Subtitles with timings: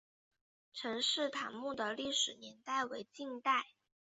[0.73, 3.67] 陈式坦墓的历史年代为近代。